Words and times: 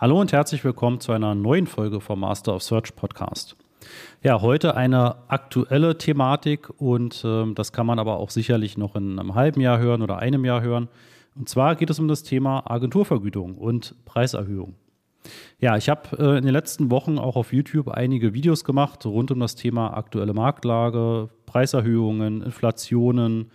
Hallo 0.00 0.18
und 0.18 0.32
herzlich 0.32 0.64
willkommen 0.64 0.98
zu 0.98 1.12
einer 1.12 1.34
neuen 1.34 1.66
Folge 1.66 2.00
vom 2.00 2.20
Master 2.20 2.54
of 2.54 2.62
Search 2.62 2.96
Podcast. 2.96 3.54
Ja, 4.22 4.40
heute 4.40 4.74
eine 4.74 5.16
aktuelle 5.28 5.98
Thematik 5.98 6.70
und 6.80 7.22
äh, 7.22 7.52
das 7.52 7.74
kann 7.74 7.84
man 7.84 7.98
aber 7.98 8.16
auch 8.16 8.30
sicherlich 8.30 8.78
noch 8.78 8.96
in 8.96 9.18
einem 9.18 9.34
halben 9.34 9.60
Jahr 9.60 9.78
hören 9.78 10.00
oder 10.00 10.18
einem 10.18 10.46
Jahr 10.46 10.62
hören. 10.62 10.88
Und 11.34 11.50
zwar 11.50 11.76
geht 11.76 11.90
es 11.90 11.98
um 11.98 12.08
das 12.08 12.22
Thema 12.22 12.62
Agenturvergütung 12.70 13.58
und 13.58 13.94
Preiserhöhung. 14.06 14.72
Ja, 15.58 15.76
ich 15.76 15.90
habe 15.90 16.16
äh, 16.16 16.38
in 16.38 16.44
den 16.46 16.54
letzten 16.54 16.90
Wochen 16.90 17.18
auch 17.18 17.36
auf 17.36 17.52
YouTube 17.52 17.88
einige 17.88 18.32
Videos 18.32 18.64
gemacht 18.64 19.04
rund 19.04 19.30
um 19.30 19.40
das 19.40 19.54
Thema 19.54 19.98
aktuelle 19.98 20.32
Marktlage, 20.32 21.28
Preiserhöhungen, 21.44 22.40
Inflationen, 22.40 23.50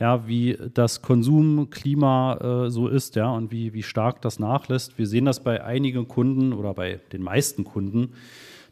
ja, 0.00 0.28
wie 0.28 0.56
das 0.74 1.02
Konsumklima 1.02 2.66
äh, 2.66 2.70
so 2.70 2.88
ist, 2.88 3.16
ja, 3.16 3.30
und 3.30 3.50
wie, 3.50 3.72
wie 3.72 3.82
stark 3.82 4.22
das 4.22 4.38
nachlässt. 4.38 4.96
Wir 4.98 5.06
sehen 5.06 5.24
das 5.24 5.40
bei 5.40 5.64
einigen 5.64 6.06
Kunden 6.06 6.52
oder 6.52 6.74
bei 6.74 7.00
den 7.12 7.22
meisten 7.22 7.64
Kunden, 7.64 8.12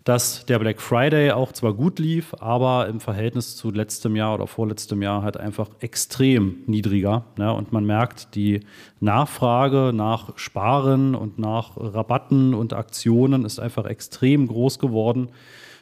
dass 0.04 0.46
der 0.46 0.60
Black 0.60 0.80
Friday 0.80 1.32
auch 1.32 1.50
zwar 1.50 1.74
gut 1.74 1.98
lief, 1.98 2.32
aber 2.38 2.86
im 2.86 3.00
Verhältnis 3.00 3.56
zu 3.56 3.72
letztem 3.72 4.14
Jahr 4.14 4.34
oder 4.34 4.46
vorletztem 4.46 5.02
Jahr 5.02 5.22
halt 5.22 5.36
einfach 5.36 5.68
extrem 5.80 6.58
niedriger. 6.66 7.24
Ja, 7.38 7.50
und 7.50 7.72
man 7.72 7.84
merkt, 7.84 8.36
die 8.36 8.60
Nachfrage 9.00 9.90
nach 9.92 10.38
Sparen 10.38 11.16
und 11.16 11.40
nach 11.40 11.76
Rabatten 11.76 12.54
und 12.54 12.72
Aktionen 12.72 13.44
ist 13.44 13.58
einfach 13.58 13.86
extrem 13.86 14.46
groß 14.46 14.78
geworden. 14.78 15.30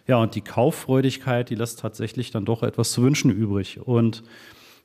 Ja, 0.06 0.16
und 0.16 0.34
die 0.34 0.40
Kauffreudigkeit, 0.40 1.50
die 1.50 1.54
lässt 1.54 1.80
tatsächlich 1.80 2.30
dann 2.30 2.46
doch 2.46 2.62
etwas 2.62 2.92
zu 2.92 3.02
wünschen 3.02 3.30
übrig. 3.30 3.80
Und 3.86 4.22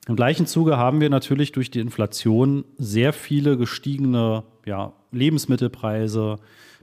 im 0.08 0.16
gleichen 0.16 0.46
Zuge 0.46 0.76
haben 0.76 1.00
wir 1.00 1.10
natürlich 1.10 1.52
durch 1.52 1.70
die 1.70 1.80
Inflation 1.80 2.64
sehr 2.78 3.12
viele 3.12 3.56
gestiegene 3.56 4.44
ja, 4.64 4.92
Lebensmittelpreise, 5.12 6.38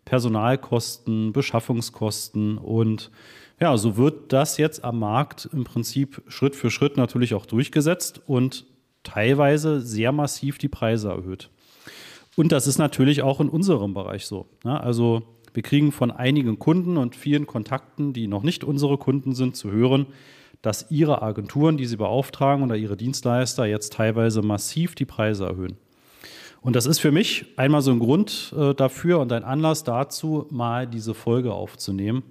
Personalkosten, 0.06 1.34
Beschaffungskosten 1.34 2.58
und 2.58 3.12
ja, 3.60 3.76
so 3.76 3.98
wird 3.98 4.32
das 4.34 4.58
jetzt 4.58 4.84
am 4.84 5.00
Markt 5.00 5.50
im 5.52 5.64
Prinzip 5.64 6.22
Schritt 6.28 6.56
für 6.56 6.70
Schritt 6.70 6.96
natürlich 6.96 7.34
auch 7.34 7.46
durchgesetzt 7.46 8.22
und 8.28 8.66
teilweise 9.04 9.82
sehr 9.82 10.12
massiv 10.12 10.60
die 10.60 10.68
Preise 10.68 11.10
erhöht. 11.10 11.50
Und 12.36 12.52
das 12.52 12.68
ist 12.68 12.78
natürlich 12.78 13.24
auch 13.24 13.40
in 13.42 13.50
unserem 13.50 13.96
Bereich 13.96 14.28
so. 14.28 14.46
Ne? 14.64 14.80
Also 14.80 15.24
wir 15.54 15.64
kriegen 15.64 15.92
von 15.92 16.12
einigen 16.12 16.60
Kunden 16.60 16.98
und 16.98 17.16
vielen 17.16 17.48
Kontakten, 17.48 18.14
die 18.14 18.28
noch 18.28 18.44
nicht 18.44 18.64
unsere 18.64 19.00
Kunden 19.00 19.34
sind, 19.34 19.56
zu 19.56 19.72
hören, 19.72 20.06
dass 20.62 20.90
ihre 20.90 21.22
Agenturen, 21.22 21.78
die 21.78 21.86
sie 21.86 21.98
beauftragen 21.98 22.64
oder 22.64 22.76
ihre 22.76 22.98
Dienstleister 22.98 23.66
jetzt 23.66 23.94
teilweise 23.94 24.42
massiv 24.42 24.96
die 24.96 25.06
Preise 25.06 25.46
erhöhen. 25.46 25.78
Und 26.62 26.76
das 26.76 26.86
ist 26.86 27.00
für 27.00 27.12
mich 27.12 27.46
einmal 27.56 27.82
so 27.82 27.92
ein 27.92 28.00
Grund 28.00 28.54
äh, 28.58 28.74
dafür 28.74 29.20
und 29.20 29.32
ein 29.32 29.44
Anlass 29.44 29.84
dazu, 29.84 30.48
mal 30.50 30.88
diese 30.88 31.14
Folge 31.14 31.54
aufzunehmen 31.54 32.24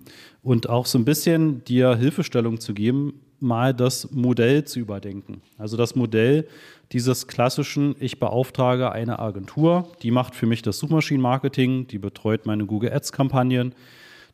und 0.42 0.68
auch 0.68 0.86
so 0.86 0.98
ein 0.98 1.04
bisschen 1.04 1.64
dir 1.64 1.96
Hilfestellung 1.96 2.60
zu 2.60 2.74
geben, 2.74 3.20
mal 3.40 3.72
das 3.72 4.10
Modell 4.10 4.64
zu 4.64 4.78
überdenken. 4.80 5.42
Also 5.58 5.76
das 5.76 5.94
Modell 5.94 6.46
dieses 6.92 7.26
klassischen, 7.26 7.96
ich 7.98 8.18
beauftrage 8.18 8.92
eine 8.92 9.18
Agentur, 9.18 9.88
die 10.02 10.10
macht 10.10 10.34
für 10.34 10.46
mich 10.46 10.62
das 10.62 10.78
Suchmaschinenmarketing, 10.78 11.86
die 11.86 11.98
betreut 11.98 12.46
meine 12.46 12.66
Google 12.66 12.92
Ads-Kampagnen, 12.92 13.74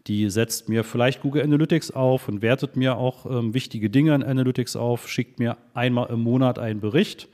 die 0.07 0.29
setzt 0.31 0.69
mir 0.69 0.85
vielleicht 0.85 1.23
Google 1.23 1.43
Analytics 1.43 1.93
auf 1.93 2.29
und 2.29 2.43
wertet 2.43 2.77
mir 2.77 2.97
auch 2.97 3.27
ähm, 3.27 3.55
wichtige 3.55 3.89
Dinge 3.89 4.15
in 4.15 4.23
Analytics 4.23 4.77
auf, 4.77 5.09
schickt 5.09 5.39
mir 5.39 5.57
einmal 5.75 6.11
im 6.11 6.21
Monat 6.21 6.59
einen 6.59 6.81
Bericht. 6.81 7.29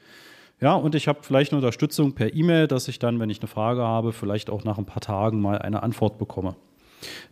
Ja, 0.60 0.74
und 0.74 0.94
ich 0.94 1.08
habe 1.08 1.20
vielleicht 1.22 1.52
eine 1.52 1.58
Unterstützung 1.58 2.12
per 2.12 2.34
E-Mail, 2.34 2.66
dass 2.66 2.88
ich 2.88 2.98
dann, 2.98 3.20
wenn 3.20 3.30
ich 3.30 3.40
eine 3.40 3.48
Frage 3.48 3.82
habe, 3.82 4.12
vielleicht 4.12 4.50
auch 4.50 4.64
nach 4.64 4.76
ein 4.76 4.86
paar 4.86 5.00
Tagen 5.00 5.40
mal 5.40 5.58
eine 5.58 5.82
Antwort 5.82 6.18
bekomme. 6.18 6.56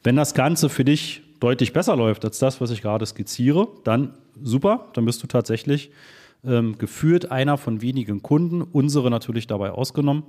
Wenn 0.05 0.17
das 0.17 0.33
Ganze 0.33 0.69
für 0.69 0.85
dich 0.85 1.23
deutlich 1.41 1.73
besser 1.73 1.97
läuft 1.97 2.25
als 2.25 2.39
das, 2.39 2.61
was 2.61 2.71
ich 2.71 2.83
gerade 2.83 3.05
skizziere, 3.05 3.69
dann 3.85 4.15
super, 4.41 4.87
dann 4.95 5.05
bist 5.05 5.23
du 5.23 5.27
tatsächlich 5.27 5.91
ähm, 6.45 6.79
geführt 6.79 7.31
einer 7.31 7.59
von 7.59 7.83
wenigen 7.83 8.23
Kunden, 8.23 8.63
unsere 8.63 9.11
natürlich 9.11 9.47
dabei 9.47 9.71
ausgenommen, 9.71 10.23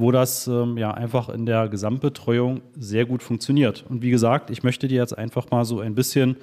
wo 0.00 0.10
das 0.10 0.46
ähm, 0.46 0.78
ja 0.78 0.92
einfach 0.92 1.28
in 1.28 1.46
der 1.46 1.68
Gesamtbetreuung 1.68 2.62
sehr 2.76 3.04
gut 3.04 3.22
funktioniert. 3.22 3.84
Und 3.88 4.02
wie 4.02 4.10
gesagt, 4.10 4.50
ich 4.50 4.62
möchte 4.62 4.88
dir 4.88 4.96
jetzt 4.96 5.16
einfach 5.16 5.50
mal 5.50 5.64
so 5.64 5.80
ein 5.80 5.94
bisschen 5.94 6.36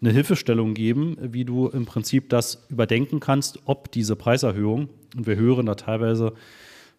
eine 0.00 0.10
Hilfestellung 0.10 0.74
geben, 0.74 1.16
wie 1.20 1.44
du 1.44 1.68
im 1.68 1.86
Prinzip 1.86 2.28
das 2.28 2.66
überdenken 2.68 3.20
kannst, 3.20 3.60
ob 3.64 3.90
diese 3.92 4.16
Preiserhöhung, 4.16 4.88
und 5.16 5.26
wir 5.26 5.36
hören 5.36 5.66
da 5.66 5.74
teilweise, 5.74 6.32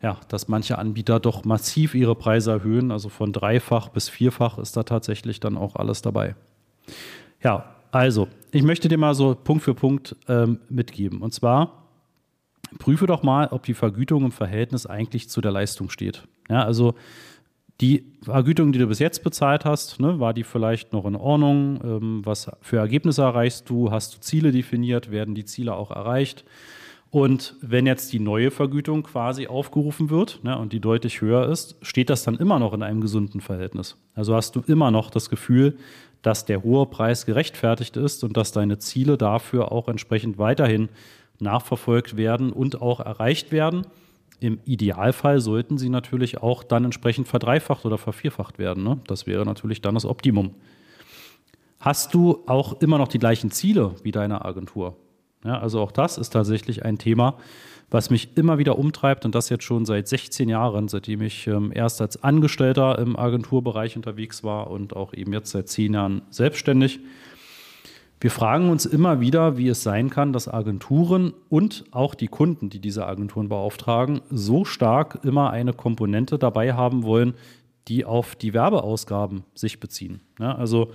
ja, 0.01 0.19
dass 0.29 0.47
manche 0.47 0.77
Anbieter 0.77 1.19
doch 1.19 1.43
massiv 1.43 1.93
ihre 1.93 2.15
Preise 2.15 2.51
erhöhen, 2.51 2.91
also 2.91 3.09
von 3.09 3.33
dreifach 3.33 3.89
bis 3.89 4.09
vierfach 4.09 4.57
ist 4.57 4.77
da 4.77 4.83
tatsächlich 4.83 5.39
dann 5.39 5.57
auch 5.57 5.75
alles 5.75 6.01
dabei. 6.01 6.35
Ja, 7.43 7.75
also, 7.91 8.27
ich 8.51 8.63
möchte 8.63 8.87
dir 8.87 8.97
mal 8.97 9.13
so 9.13 9.35
Punkt 9.35 9.63
für 9.63 9.75
Punkt 9.75 10.15
ähm, 10.27 10.59
mitgeben. 10.69 11.21
Und 11.21 11.33
zwar, 11.33 11.86
prüfe 12.79 13.07
doch 13.07 13.23
mal, 13.23 13.47
ob 13.47 13.63
die 13.63 13.73
Vergütung 13.73 14.25
im 14.25 14.31
Verhältnis 14.31 14.85
eigentlich 14.85 15.29
zu 15.29 15.41
der 15.41 15.51
Leistung 15.51 15.89
steht. 15.89 16.23
Ja, 16.49 16.63
also 16.63 16.95
die 17.81 18.05
Vergütung, 18.23 18.71
die 18.71 18.79
du 18.79 18.87
bis 18.87 18.99
jetzt 18.99 19.23
bezahlt 19.23 19.65
hast, 19.65 19.99
ne, 19.99 20.19
war 20.19 20.33
die 20.33 20.43
vielleicht 20.43 20.93
noch 20.93 21.05
in 21.05 21.15
Ordnung? 21.15 21.79
Ähm, 21.83 22.21
was 22.25 22.49
für 22.61 22.77
Ergebnisse 22.77 23.21
erreichst 23.21 23.69
du? 23.69 23.91
Hast 23.91 24.15
du 24.15 24.19
Ziele 24.19 24.51
definiert? 24.51 25.11
Werden 25.11 25.35
die 25.35 25.45
Ziele 25.45 25.75
auch 25.75 25.91
erreicht? 25.91 26.43
Und 27.09 27.55
wenn 27.61 27.85
jetzt 27.85 28.11
die 28.11 28.19
neue 28.19 28.51
Vergütung 28.51 29.03
quasi 29.03 29.47
aufgerufen 29.47 30.09
wird 30.09 30.43
ne, 30.43 30.57
und 30.57 30.73
die 30.73 30.79
deutlich 30.79 31.21
höher 31.21 31.47
ist, 31.47 31.77
steht 31.81 32.09
das 32.09 32.23
dann 32.23 32.35
immer 32.35 32.59
noch 32.59 32.73
in 32.73 32.83
einem 32.83 32.99
gesunden 32.99 33.41
Verhältnis. 33.41 33.95
Also 34.13 34.35
hast 34.35 34.55
du 34.55 34.61
immer 34.67 34.91
noch 34.91 35.09
das 35.09 35.29
Gefühl, 35.29 35.77
dass 36.21 36.45
der 36.45 36.63
hohe 36.63 36.85
Preis 36.87 37.25
gerechtfertigt 37.25 37.95
ist 37.95 38.23
und 38.23 38.35
dass 38.35 38.51
deine 38.51 38.79
Ziele 38.79 39.17
dafür 39.17 39.71
auch 39.71 39.87
entsprechend 39.87 40.37
weiterhin 40.37 40.89
nachverfolgt 41.39 42.17
werden 42.17 42.51
und 42.51 42.81
auch 42.81 42.99
erreicht 42.99 43.51
werden. 43.51 43.85
Im 44.39 44.59
Idealfall 44.65 45.39
sollten 45.39 45.77
sie 45.77 45.89
natürlich 45.89 46.37
auch 46.43 46.63
dann 46.63 46.85
entsprechend 46.85 47.27
verdreifacht 47.27 47.85
oder 47.85 47.97
vervierfacht 47.97 48.59
werden. 48.59 48.83
Ne? 48.83 48.99
Das 49.07 49.25
wäre 49.25 49.45
natürlich 49.45 49.81
dann 49.81 49.95
das 49.95 50.05
Optimum. 50.05 50.53
Hast 51.79 52.13
du 52.13 52.43
auch 52.47 52.81
immer 52.81 52.97
noch 52.97 53.07
die 53.07 53.19
gleichen 53.19 53.51
Ziele 53.51 53.95
wie 54.03 54.11
deine 54.11 54.45
Agentur? 54.45 54.95
Ja, 55.43 55.59
also 55.59 55.81
auch 55.81 55.91
das 55.91 56.17
ist 56.17 56.31
tatsächlich 56.31 56.83
ein 56.83 56.97
Thema, 56.97 57.37
was 57.89 58.09
mich 58.09 58.35
immer 58.35 58.57
wieder 58.57 58.77
umtreibt 58.77 59.25
und 59.25 59.33
das 59.33 59.49
jetzt 59.49 59.63
schon 59.63 59.85
seit 59.85 60.07
16 60.07 60.49
Jahren, 60.49 60.87
seitdem 60.87 61.21
ich 61.21 61.47
ähm, 61.47 61.71
erst 61.73 62.01
als 62.01 62.21
Angestellter 62.21 62.99
im 62.99 63.15
Agenturbereich 63.15 63.95
unterwegs 63.95 64.43
war 64.43 64.69
und 64.69 64.95
auch 64.95 65.13
eben 65.13 65.31
jetzt 65.33 65.51
seit 65.51 65.69
10 65.69 65.93
Jahren 65.93 66.21
selbstständig. 66.29 66.99
Wir 68.19 68.31
fragen 68.31 68.71
uns 68.71 68.87
immer 68.87 69.19
wieder, 69.19 69.57
wie 69.57 69.67
es 69.67 69.83
sein 69.83 70.09
kann, 70.09 70.33
dass 70.33 70.47
Agenturen 70.47 71.33
und 71.49 71.85
auch 71.91 72.15
die 72.15 72.27
Kunden, 72.27 72.71
die 72.71 72.79
diese 72.79 73.05
Agenturen 73.05 73.47
beauftragen, 73.47 74.21
so 74.31 74.65
stark 74.65 75.19
immer 75.23 75.51
eine 75.51 75.73
Komponente 75.73 76.39
dabei 76.39 76.73
haben 76.73 77.03
wollen, 77.03 77.35
die 77.87 78.05
auf 78.05 78.35
die 78.35 78.55
Werbeausgaben 78.55 79.43
sich 79.53 79.79
beziehen. 79.79 80.21
Ja, 80.39 80.55
also 80.55 80.91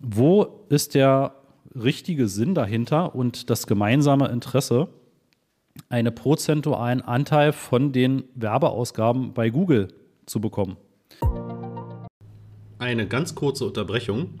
wo 0.00 0.66
ist 0.68 0.94
der 0.94 1.34
richtige 1.74 2.28
Sinn 2.28 2.54
dahinter 2.54 3.14
und 3.14 3.48
das 3.48 3.66
gemeinsame 3.66 4.28
Interesse, 4.28 4.88
einen 5.88 6.14
prozentualen 6.14 7.00
Anteil 7.00 7.54
von 7.54 7.92
den 7.92 8.24
Werbeausgaben 8.34 9.32
bei 9.32 9.48
Google 9.48 9.88
zu 10.26 10.38
bekommen. 10.38 10.76
Eine 12.78 13.08
ganz 13.08 13.34
kurze 13.34 13.64
Unterbrechung. 13.64 14.40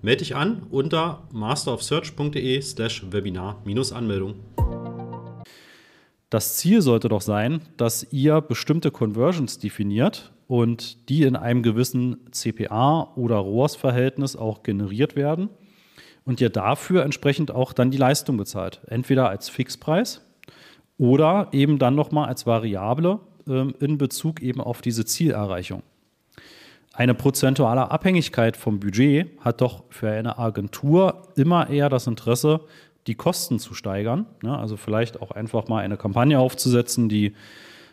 Melde 0.00 0.18
dich 0.18 0.36
an 0.36 0.62
unter 0.70 1.24
masterofsearch.de 1.32 2.60
slash 2.62 3.04
Webinar-Anmeldung. 3.10 4.34
Das 6.30 6.56
Ziel 6.56 6.82
sollte 6.82 7.08
doch 7.08 7.20
sein, 7.20 7.62
dass 7.76 8.06
ihr 8.12 8.40
bestimmte 8.40 8.92
Conversions 8.92 9.58
definiert 9.58 10.32
und 10.46 11.08
die 11.08 11.22
in 11.22 11.34
einem 11.34 11.64
gewissen 11.64 12.18
CPA 12.30 13.12
oder 13.16 13.36
ROAS-Verhältnis 13.36 14.36
auch 14.36 14.62
generiert 14.62 15.16
werden 15.16 15.48
und 16.24 16.40
ihr 16.40 16.50
dafür 16.50 17.02
entsprechend 17.02 17.50
auch 17.50 17.72
dann 17.72 17.90
die 17.90 17.98
Leistung 17.98 18.36
bezahlt. 18.36 18.80
Entweder 18.86 19.28
als 19.28 19.48
Fixpreis 19.48 20.24
oder 20.96 21.48
eben 21.50 21.78
dann 21.80 21.96
nochmal 21.96 22.28
als 22.28 22.46
Variable 22.46 23.18
ähm, 23.48 23.74
in 23.80 23.98
Bezug 23.98 24.42
eben 24.42 24.60
auf 24.60 24.80
diese 24.80 25.04
Zielerreichung. 25.04 25.82
Eine 26.98 27.14
prozentuale 27.14 27.92
Abhängigkeit 27.92 28.56
vom 28.56 28.80
Budget 28.80 29.28
hat 29.38 29.60
doch 29.60 29.84
für 29.88 30.10
eine 30.10 30.36
Agentur 30.36 31.28
immer 31.36 31.70
eher 31.70 31.88
das 31.88 32.08
Interesse, 32.08 32.62
die 33.06 33.14
Kosten 33.14 33.60
zu 33.60 33.72
steigern. 33.72 34.26
Ne? 34.42 34.58
Also 34.58 34.76
vielleicht 34.76 35.22
auch 35.22 35.30
einfach 35.30 35.68
mal 35.68 35.78
eine 35.78 35.96
Kampagne 35.96 36.40
aufzusetzen, 36.40 37.08
die 37.08 37.34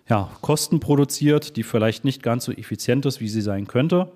ja, 0.09 0.31
Kosten 0.41 0.79
produziert, 0.79 1.55
die 1.55 1.61
vielleicht 1.61 2.03
nicht 2.03 2.23
ganz 2.23 2.45
so 2.45 2.51
effizient 2.51 3.05
ist, 3.05 3.21
wie 3.21 3.27
sie 3.27 3.41
sein 3.41 3.67
könnte. 3.67 4.11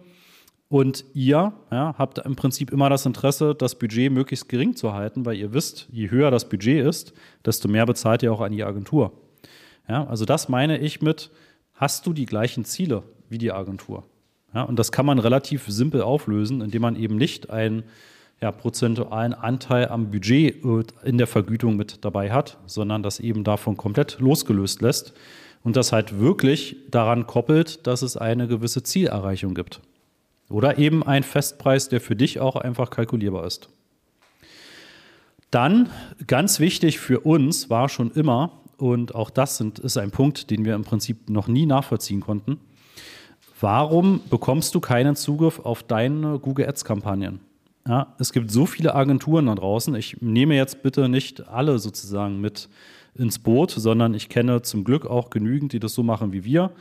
Und 0.69 1.05
ihr 1.13 1.53
ja, 1.69 1.93
habt 1.95 2.17
im 2.17 2.35
Prinzip 2.35 2.71
immer 2.71 2.89
das 2.89 3.05
Interesse, 3.05 3.53
das 3.53 3.77
Budget 3.77 4.11
möglichst 4.11 4.49
gering 4.49 4.75
zu 4.75 4.93
halten, 4.93 5.23
weil 5.23 5.37
ihr 5.37 5.53
wisst, 5.53 5.87
je 5.91 6.09
höher 6.09 6.31
das 6.31 6.49
Budget 6.49 6.83
ist, 6.83 7.13
desto 7.45 7.67
mehr 7.67 7.85
bezahlt 7.85 8.23
ihr 8.23 8.33
auch 8.33 8.41
an 8.41 8.53
die 8.53 8.63
Agentur. 8.63 9.11
Ja, 9.87 10.07
also 10.07 10.25
das 10.25 10.49
meine 10.49 10.79
ich 10.79 10.99
mit, 10.99 11.29
hast 11.75 12.07
du 12.07 12.13
die 12.13 12.25
gleichen 12.25 12.65
Ziele 12.65 13.03
wie 13.29 13.37
die 13.37 13.51
Agentur? 13.51 14.03
Ja, 14.53 14.63
und 14.63 14.77
das 14.77 14.91
kann 14.91 15.05
man 15.05 15.19
relativ 15.19 15.67
simpel 15.67 16.01
auflösen, 16.01 16.61
indem 16.61 16.81
man 16.81 16.95
eben 16.95 17.17
nicht 17.17 17.49
einen 17.49 17.83
ja, 18.41 18.51
prozentualen 18.51 19.33
Anteil 19.33 19.89
am 19.89 20.11
Budget 20.11 20.63
äh, 20.63 20.83
in 21.03 21.17
der 21.17 21.27
Vergütung 21.27 21.75
mit 21.75 22.03
dabei 22.05 22.31
hat, 22.31 22.57
sondern 22.65 23.03
das 23.03 23.19
eben 23.19 23.43
davon 23.43 23.77
komplett 23.77 24.17
losgelöst 24.19 24.81
lässt 24.81 25.13
und 25.63 25.75
das 25.75 25.91
halt 25.91 26.19
wirklich 26.19 26.77
daran 26.89 27.27
koppelt, 27.27 27.85
dass 27.85 28.01
es 28.01 28.17
eine 28.17 28.47
gewisse 28.47 28.81
Zielerreichung 28.81 29.53
gibt. 29.53 29.81
Oder 30.49 30.77
eben 30.77 31.03
ein 31.03 31.23
Festpreis, 31.23 31.89
der 31.89 32.01
für 32.01 32.15
dich 32.15 32.39
auch 32.39 32.55
einfach 32.55 32.89
kalkulierbar 32.89 33.45
ist. 33.45 33.69
Dann, 35.51 35.89
ganz 36.27 36.59
wichtig 36.59 36.99
für 36.99 37.19
uns 37.21 37.69
war 37.69 37.89
schon 37.89 38.11
immer, 38.11 38.51
und 38.77 39.13
auch 39.13 39.29
das 39.29 39.57
sind, 39.57 39.79
ist 39.79 39.97
ein 39.97 40.11
Punkt, 40.11 40.49
den 40.49 40.63
wir 40.63 40.75
im 40.75 40.83
Prinzip 40.83 41.29
noch 41.29 41.47
nie 41.47 41.65
nachvollziehen 41.65 42.21
konnten, 42.21 42.59
warum 43.59 44.21
bekommst 44.29 44.75
du 44.75 44.79
keinen 44.79 45.15
Zugriff 45.15 45.59
auf 45.59 45.83
deine 45.83 46.39
Google 46.39 46.67
Ads-Kampagnen? 46.67 47.39
Ja, 47.87 48.13
es 48.19 48.33
gibt 48.33 48.51
so 48.51 48.65
viele 48.65 48.93
Agenturen 48.93 49.47
da 49.47 49.55
draußen. 49.55 49.95
Ich 49.95 50.21
nehme 50.21 50.55
jetzt 50.55 50.83
bitte 50.83 51.09
nicht 51.09 51.47
alle 51.47 51.79
sozusagen 51.79 52.39
mit 52.39 52.69
ins 53.15 53.39
Boot, 53.39 53.71
sondern 53.71 54.13
ich 54.13 54.29
kenne 54.29 54.61
zum 54.61 54.83
Glück 54.83 55.05
auch 55.05 55.29
genügend, 55.29 55.73
die 55.73 55.79
das 55.79 55.93
so 55.93 56.03
machen 56.03 56.31
wie 56.31 56.43
wir. 56.43 56.71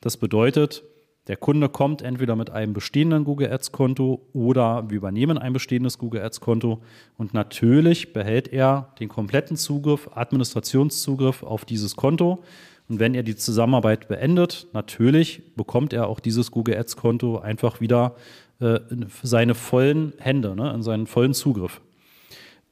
Das 0.00 0.16
bedeutet, 0.16 0.82
der 1.26 1.36
Kunde 1.36 1.70
kommt 1.70 2.02
entweder 2.02 2.36
mit 2.36 2.50
einem 2.50 2.74
bestehenden 2.74 3.24
Google 3.24 3.50
Ads 3.50 3.72
Konto 3.72 4.26
oder 4.34 4.90
wir 4.90 4.98
übernehmen 4.98 5.38
ein 5.38 5.54
bestehendes 5.54 5.98
Google 5.98 6.20
Ads 6.20 6.40
Konto 6.40 6.82
und 7.16 7.32
natürlich 7.32 8.12
behält 8.12 8.48
er 8.52 8.92
den 9.00 9.08
kompletten 9.08 9.56
Zugriff, 9.56 10.10
Administrationszugriff 10.14 11.42
auf 11.42 11.64
dieses 11.64 11.96
Konto. 11.96 12.42
Und 12.88 13.00
wenn 13.00 13.14
er 13.14 13.22
die 13.22 13.36
Zusammenarbeit 13.36 14.08
beendet, 14.08 14.66
natürlich 14.72 15.54
bekommt 15.56 15.92
er 15.92 16.08
auch 16.08 16.20
dieses 16.20 16.50
Google 16.50 16.76
Ads 16.76 16.96
Konto 16.96 17.38
einfach 17.38 17.80
wieder 17.80 18.14
äh, 18.60 18.80
in 18.90 19.06
seine 19.22 19.54
vollen 19.54 20.12
Hände, 20.18 20.54
ne, 20.54 20.72
in 20.74 20.82
seinen 20.82 21.06
vollen 21.06 21.34
Zugriff. 21.34 21.80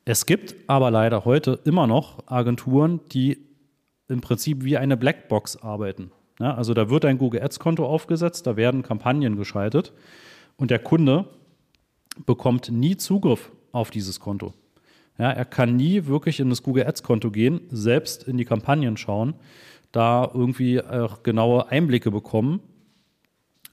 Es 0.04 0.26
gibt 0.26 0.54
aber 0.66 0.90
leider 0.90 1.24
heute 1.24 1.60
immer 1.64 1.86
noch 1.86 2.26
Agenturen, 2.26 3.00
die 3.12 3.38
im 4.08 4.20
Prinzip 4.20 4.64
wie 4.64 4.76
eine 4.76 4.96
Blackbox 4.96 5.62
arbeiten. 5.62 6.10
Ja, 6.40 6.54
also 6.54 6.74
da 6.74 6.90
wird 6.90 7.04
ein 7.04 7.18
Google 7.18 7.42
Ads-Konto 7.42 7.86
aufgesetzt, 7.86 8.46
da 8.46 8.56
werden 8.56 8.82
Kampagnen 8.82 9.36
geschaltet 9.36 9.92
und 10.56 10.70
der 10.70 10.80
Kunde 10.80 11.26
bekommt 12.26 12.70
nie 12.70 12.96
Zugriff 12.96 13.50
auf 13.70 13.90
dieses 13.90 14.20
Konto. 14.20 14.52
Ja, 15.18 15.30
er 15.30 15.44
kann 15.44 15.76
nie 15.76 16.06
wirklich 16.06 16.40
in 16.40 16.50
das 16.50 16.62
Google 16.62 16.86
Ads-Konto 16.86 17.30
gehen, 17.30 17.60
selbst 17.70 18.24
in 18.24 18.38
die 18.38 18.44
Kampagnen 18.44 18.96
schauen, 18.96 19.34
da 19.92 20.30
irgendwie 20.32 20.82
auch 20.82 21.22
genaue 21.22 21.70
Einblicke 21.70 22.10
bekommen. 22.10 22.60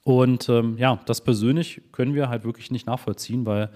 Und 0.03 0.49
ähm, 0.49 0.77
ja, 0.77 0.99
das 1.05 1.21
persönlich 1.21 1.81
können 1.91 2.13
wir 2.13 2.29
halt 2.29 2.43
wirklich 2.43 2.71
nicht 2.71 2.87
nachvollziehen, 2.87 3.45
weil 3.45 3.69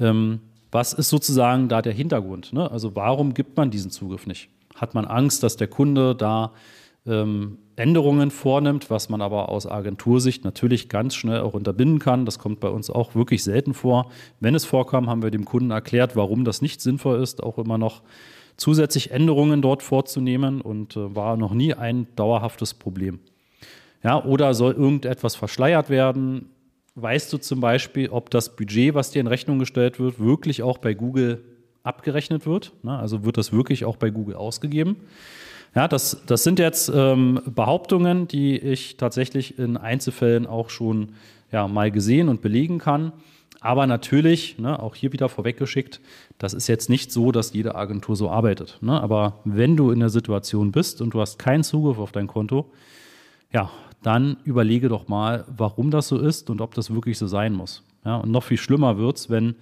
ähm, 0.00 0.40
was 0.70 0.92
ist 0.92 1.08
sozusagen 1.08 1.68
da 1.68 1.82
der 1.82 1.92
Hintergrund? 1.92 2.52
Ne? 2.52 2.70
Also 2.70 2.94
warum 2.94 3.34
gibt 3.34 3.56
man 3.56 3.70
diesen 3.70 3.90
Zugriff 3.90 4.26
nicht? 4.26 4.48
Hat 4.74 4.94
man 4.94 5.06
Angst, 5.06 5.42
dass 5.42 5.56
der 5.56 5.68
Kunde 5.68 6.14
da 6.14 6.52
ähm, 7.06 7.58
Änderungen 7.76 8.30
vornimmt, 8.30 8.90
was 8.90 9.08
man 9.08 9.22
aber 9.22 9.48
aus 9.48 9.66
Agentursicht 9.66 10.44
natürlich 10.44 10.88
ganz 10.88 11.14
schnell 11.14 11.40
auch 11.40 11.54
unterbinden 11.54 12.00
kann. 12.00 12.26
Das 12.26 12.38
kommt 12.38 12.60
bei 12.60 12.68
uns 12.68 12.90
auch 12.90 13.14
wirklich 13.14 13.44
selten 13.44 13.72
vor. 13.72 14.10
Wenn 14.40 14.54
es 14.54 14.64
vorkam, 14.64 15.08
haben 15.08 15.22
wir 15.22 15.30
dem 15.30 15.44
Kunden 15.44 15.70
erklärt, 15.70 16.16
warum 16.16 16.44
das 16.44 16.60
nicht 16.60 16.80
sinnvoll 16.80 17.22
ist, 17.22 17.42
auch 17.42 17.56
immer 17.56 17.78
noch 17.78 18.02
zusätzlich 18.58 19.12
Änderungen 19.12 19.62
dort 19.62 19.82
vorzunehmen 19.82 20.60
und 20.60 20.96
äh, 20.96 21.16
war 21.16 21.38
noch 21.38 21.54
nie 21.54 21.72
ein 21.72 22.06
dauerhaftes 22.16 22.74
Problem. 22.74 23.20
Ja, 24.04 24.22
oder 24.22 24.52
soll 24.52 24.74
irgendetwas 24.74 25.34
verschleiert 25.34 25.88
werden? 25.88 26.50
Weißt 26.94 27.32
du 27.32 27.38
zum 27.38 27.60
Beispiel, 27.60 28.10
ob 28.10 28.30
das 28.30 28.54
Budget, 28.54 28.94
was 28.94 29.10
dir 29.10 29.20
in 29.20 29.26
Rechnung 29.26 29.58
gestellt 29.58 29.98
wird, 29.98 30.20
wirklich 30.20 30.62
auch 30.62 30.78
bei 30.78 30.94
Google 30.94 31.42
abgerechnet 31.84 32.44
wird? 32.44 32.72
Ne? 32.82 32.98
Also 32.98 33.24
wird 33.24 33.38
das 33.38 33.52
wirklich 33.52 33.84
auch 33.84 33.96
bei 33.96 34.10
Google 34.10 34.34
ausgegeben? 34.34 34.96
Ja, 35.74 35.86
das, 35.86 36.22
das 36.26 36.44
sind 36.44 36.58
jetzt 36.58 36.90
ähm, 36.92 37.40
Behauptungen, 37.46 38.26
die 38.26 38.58
ich 38.58 38.96
tatsächlich 38.96 39.58
in 39.58 39.76
Einzelfällen 39.76 40.46
auch 40.46 40.70
schon 40.70 41.12
ja, 41.52 41.68
mal 41.68 41.90
gesehen 41.90 42.28
und 42.28 42.42
belegen 42.42 42.78
kann. 42.78 43.12
Aber 43.60 43.86
natürlich, 43.86 44.58
ne, 44.58 44.80
auch 44.80 44.94
hier 44.94 45.12
wieder 45.12 45.28
vorweggeschickt, 45.28 46.00
das 46.38 46.54
ist 46.54 46.68
jetzt 46.68 46.88
nicht 46.88 47.10
so, 47.10 47.32
dass 47.32 47.52
jede 47.52 47.74
Agentur 47.74 48.14
so 48.14 48.30
arbeitet. 48.30 48.78
Ne? 48.80 49.00
Aber 49.00 49.40
wenn 49.44 49.76
du 49.76 49.90
in 49.90 49.98
der 49.98 50.10
Situation 50.10 50.70
bist 50.70 51.00
und 51.02 51.14
du 51.14 51.20
hast 51.20 51.38
keinen 51.38 51.64
Zugriff 51.64 51.98
auf 51.98 52.12
dein 52.12 52.28
Konto, 52.28 52.70
ja, 53.52 53.70
dann 54.02 54.36
überlege 54.44 54.88
doch 54.88 55.08
mal, 55.08 55.44
warum 55.48 55.90
das 55.90 56.08
so 56.08 56.18
ist 56.18 56.50
und 56.50 56.60
ob 56.60 56.74
das 56.74 56.94
wirklich 56.94 57.18
so 57.18 57.26
sein 57.26 57.52
muss. 57.52 57.82
Ja, 58.04 58.16
und 58.16 58.30
noch 58.30 58.44
viel 58.44 58.58
schlimmer 58.58 58.96
wird 58.96 59.16
es, 59.16 59.30
wenn 59.30 59.56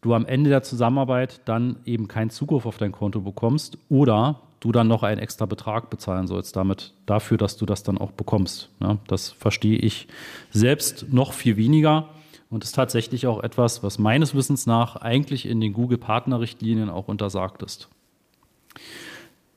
du 0.00 0.14
am 0.14 0.26
Ende 0.26 0.50
der 0.50 0.64
Zusammenarbeit 0.64 1.42
dann 1.44 1.76
eben 1.84 2.08
keinen 2.08 2.30
Zugriff 2.30 2.66
auf 2.66 2.78
dein 2.78 2.90
Konto 2.90 3.20
bekommst 3.20 3.78
oder 3.88 4.40
du 4.58 4.72
dann 4.72 4.88
noch 4.88 5.04
einen 5.04 5.20
extra 5.20 5.46
Betrag 5.46 5.90
bezahlen 5.90 6.26
sollst 6.26 6.56
damit, 6.56 6.92
dafür, 7.06 7.36
dass 7.36 7.56
du 7.56 7.66
das 7.66 7.84
dann 7.84 7.98
auch 7.98 8.10
bekommst. 8.10 8.68
Ja, 8.80 8.98
das 9.06 9.30
verstehe 9.30 9.78
ich 9.78 10.08
selbst 10.50 11.12
noch 11.12 11.32
viel 11.32 11.56
weniger 11.56 12.08
und 12.52 12.62
ist 12.62 12.72
tatsächlich 12.72 13.26
auch 13.26 13.42
etwas, 13.42 13.82
was 13.82 13.98
meines 13.98 14.34
Wissens 14.34 14.66
nach 14.66 14.96
eigentlich 14.96 15.46
in 15.46 15.60
den 15.60 15.72
Google-Partnerrichtlinien 15.72 16.90
auch 16.90 17.08
untersagt 17.08 17.62
ist. 17.62 17.88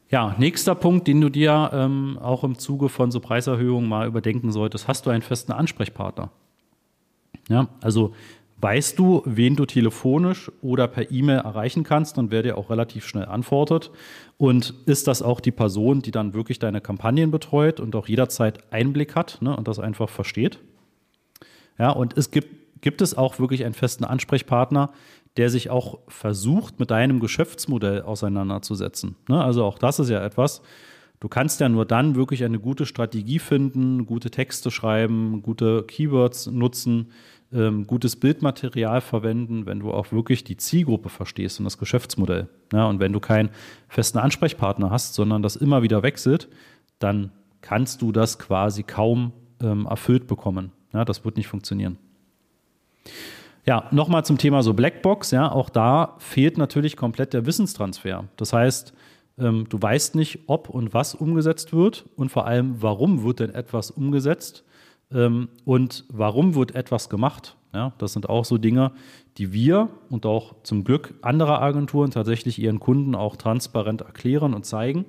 Ja, 0.10 0.36
nächster 0.38 0.76
Punkt, 0.76 1.08
den 1.08 1.20
du 1.20 1.30
dir 1.30 1.72
ähm, 1.74 2.18
auch 2.22 2.44
im 2.44 2.58
Zuge 2.58 2.90
von 2.90 3.12
so 3.12 3.20
Preiserhöhungen 3.20 3.90
mal 3.90 4.08
überdenken 4.08 4.52
solltest, 4.52 4.88
hast 4.88 5.06
du 5.06 5.10
einen 5.10 5.24
festen 5.24 5.52
Ansprechpartner. 5.52 6.32
Ja, 7.50 7.68
also 7.82 8.14
weißt 8.62 8.98
du, 8.98 9.24
wen 9.26 9.58
du 9.58 9.66
telefonisch 9.66 10.50
oder 10.62 10.88
per 10.88 11.12
E-Mail 11.12 11.40
erreichen 11.40 11.84
kannst 11.84 12.18
und 12.18 12.32
wer 12.32 12.44
dir 12.44 12.58
auch 12.58 12.70
relativ 12.70 13.06
schnell 13.06 13.26
antwortet. 13.26 13.92
Und 14.38 14.74
ist 14.86 15.08
das 15.08 15.22
auch 15.22 15.42
die 15.42 15.52
Person, 15.52 16.02
die 16.02 16.12
dann 16.12 16.34
wirklich 16.34 16.60
deine 16.60 16.80
Kampagnen 16.80 17.30
betreut 17.30 17.82
und 17.82 17.94
auch 17.96 18.08
jederzeit 18.08 18.72
Einblick 18.72 19.16
hat 19.16 19.42
ne, 19.42 19.56
und 19.56 19.68
das 19.68 19.80
einfach 19.80 20.10
versteht? 20.10 20.60
Ja, 21.78 21.90
und 21.90 22.18
es 22.18 22.32
gibt, 22.32 22.65
gibt 22.86 23.02
es 23.02 23.18
auch 23.18 23.40
wirklich 23.40 23.66
einen 23.66 23.74
festen 23.74 24.06
Ansprechpartner, 24.06 24.92
der 25.38 25.50
sich 25.50 25.72
auch 25.72 25.98
versucht, 26.08 26.80
mit 26.80 26.92
deinem 26.92 27.20
Geschäftsmodell 27.20 28.04
auseinanderzusetzen. 28.04 29.16
Ne? 29.28 29.44
Also 29.44 29.64
auch 29.64 29.80
das 29.80 29.98
ist 30.00 30.10
ja 30.10 30.24
etwas, 30.24 30.62
Du 31.22 31.30
kannst 31.30 31.62
ja 31.62 31.70
nur 31.70 31.86
dann 31.86 32.16
wirklich 32.16 32.44
eine 32.44 32.60
gute 32.60 32.86
Strategie 32.86 33.40
finden, 33.40 34.06
gute 34.06 34.30
Texte 34.30 34.70
schreiben, 34.70 35.42
gute 35.42 35.84
Keywords 35.84 36.48
nutzen, 36.48 37.12
ähm, 37.54 37.88
gutes 37.88 38.18
Bildmaterial 38.18 39.02
verwenden, 39.02 39.66
wenn 39.66 39.80
du 39.80 39.92
auch 39.92 40.12
wirklich 40.12 40.44
die 40.44 40.58
Zielgruppe 40.58 41.10
verstehst 41.10 41.60
und 41.60 41.64
das 41.64 41.78
Geschäftsmodell. 41.78 42.50
Ja, 42.74 42.86
und 42.86 43.00
wenn 43.00 43.14
du 43.14 43.20
keinen 43.20 43.50
festen 43.88 44.18
Ansprechpartner 44.18 44.92
hast, 44.92 45.14
sondern 45.14 45.42
das 45.42 45.56
immer 45.56 45.82
wieder 45.82 46.04
wechselt, 46.04 46.50
dann 47.00 47.32
kannst 47.62 48.02
du 48.02 48.12
das 48.12 48.38
quasi 48.38 48.84
kaum 48.84 49.32
ähm, 49.64 49.86
erfüllt 49.86 50.28
bekommen. 50.28 50.74
Ja, 50.94 51.06
das 51.06 51.24
wird 51.24 51.38
nicht 51.38 51.48
funktionieren. 51.48 51.98
Ja, 53.66 53.88
nochmal 53.92 54.24
zum 54.26 54.38
Thema 54.38 54.62
so 54.62 54.74
Blackbox. 54.74 55.32
Ja, 55.32 55.52
auch 55.52 55.70
da 55.70 56.16
fehlt 56.20 56.58
natürlich 56.58 56.96
komplett 56.96 57.34
der 57.34 57.46
Wissenstransfer. 57.46 58.26
Das 58.38 58.54
heißt, 58.54 58.94
ähm, 59.40 59.66
du 59.70 59.82
weißt 59.82 60.16
nicht, 60.16 60.40
ob 60.48 60.70
und 60.70 60.94
was 60.94 61.16
umgesetzt 61.16 61.74
wird 61.74 62.06
und 62.16 62.30
vor 62.30 62.46
allem, 62.46 62.82
warum 62.82 63.24
wird 63.24 63.40
denn 63.40 63.54
etwas 63.54 63.92
umgesetzt 63.92 64.64
ähm, 65.12 65.50
und 65.66 66.06
warum 66.10 66.56
wird 66.56 66.76
etwas 66.76 67.10
gemacht. 67.10 67.56
Ja, 67.74 67.92
das 67.98 68.14
sind 68.14 68.30
auch 68.30 68.46
so 68.46 68.58
Dinge, 68.58 68.92
die 69.38 69.52
wir 69.52 69.90
und 70.10 70.26
auch 70.26 70.56
zum 70.64 70.86
Glück 70.86 71.16
andere 71.22 71.60
Agenturen 71.60 72.12
tatsächlich 72.12 72.58
ihren 72.58 72.80
Kunden 72.80 73.16
auch 73.16 73.36
transparent 73.36 74.02
erklären 74.02 74.54
und 74.54 74.66
zeigen. 74.66 75.06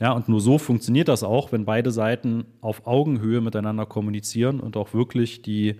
Ja, 0.00 0.12
und 0.12 0.28
nur 0.28 0.40
so 0.40 0.56
funktioniert 0.56 1.08
das 1.08 1.22
auch, 1.22 1.52
wenn 1.52 1.66
beide 1.66 1.90
Seiten 1.90 2.46
auf 2.62 2.86
Augenhöhe 2.86 3.40
miteinander 3.42 3.84
kommunizieren 3.84 4.58
und 4.58 4.76
auch 4.76 4.94
wirklich 4.94 5.42
die 5.42 5.76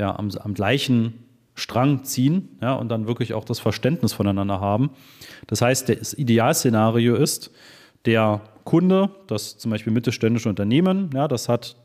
ja, 0.00 0.18
am, 0.18 0.30
am 0.40 0.54
gleichen 0.54 1.24
Strang 1.54 2.04
ziehen 2.04 2.56
ja, 2.62 2.74
und 2.74 2.88
dann 2.88 3.06
wirklich 3.06 3.34
auch 3.34 3.44
das 3.44 3.60
Verständnis 3.60 4.14
voneinander 4.14 4.60
haben. 4.60 4.90
Das 5.46 5.60
heißt, 5.60 5.90
das 5.90 6.14
Idealszenario 6.14 7.14
ist, 7.14 7.50
der 8.06 8.40
Kunde, 8.64 9.10
das 9.26 9.58
zum 9.58 9.70
Beispiel 9.70 9.92
mittelständische 9.92 10.48
Unternehmen, 10.48 11.10
ja, 11.14 11.28
das 11.28 11.50
hat 11.50 11.76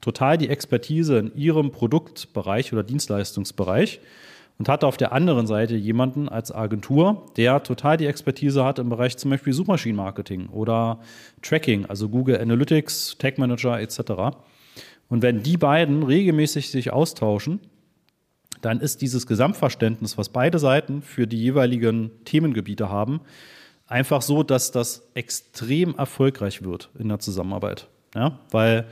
total 0.00 0.38
die 0.38 0.48
Expertise 0.48 1.18
in 1.18 1.34
ihrem 1.34 1.72
Produktbereich 1.72 2.72
oder 2.72 2.84
Dienstleistungsbereich 2.84 4.00
und 4.58 4.68
hat 4.68 4.84
auf 4.84 4.96
der 4.96 5.12
anderen 5.12 5.48
Seite 5.48 5.74
jemanden 5.74 6.28
als 6.28 6.52
Agentur, 6.52 7.26
der 7.36 7.62
total 7.64 7.96
die 7.96 8.06
Expertise 8.06 8.64
hat 8.64 8.78
im 8.78 8.88
Bereich 8.88 9.16
zum 9.16 9.30
Beispiel 9.32 9.52
Suchmaschinenmarketing 9.52 10.48
oder 10.50 11.00
Tracking, 11.42 11.86
also 11.86 12.08
Google 12.08 12.40
Analytics, 12.40 13.16
Tag 13.18 13.38
Manager 13.38 13.80
etc. 13.80 14.36
Und 15.08 15.22
wenn 15.22 15.42
die 15.42 15.56
beiden 15.56 16.02
regelmäßig 16.02 16.70
sich 16.70 16.92
austauschen, 16.92 17.60
dann 18.60 18.80
ist 18.80 19.02
dieses 19.02 19.26
Gesamtverständnis, 19.26 20.18
was 20.18 20.28
beide 20.28 20.58
Seiten 20.58 21.02
für 21.02 21.26
die 21.26 21.40
jeweiligen 21.40 22.10
Themengebiete 22.24 22.88
haben, 22.88 23.20
einfach 23.86 24.22
so, 24.22 24.42
dass 24.42 24.72
das 24.72 25.08
extrem 25.14 25.94
erfolgreich 25.94 26.64
wird 26.64 26.90
in 26.98 27.08
der 27.08 27.18
Zusammenarbeit. 27.18 27.88
Ja? 28.14 28.40
Weil 28.50 28.86